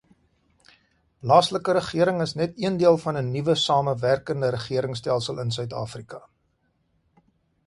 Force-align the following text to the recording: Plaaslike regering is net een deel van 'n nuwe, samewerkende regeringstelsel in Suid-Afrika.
Plaaslike 1.25 1.75
regering 1.79 2.23
is 2.25 2.33
net 2.41 2.57
een 2.69 2.79
deel 2.85 2.97
van 3.03 3.19
'n 3.21 3.31
nuwe, 3.35 3.55
samewerkende 3.67 4.53
regeringstelsel 4.57 5.45
in 5.45 5.55
Suid-Afrika. 5.59 6.27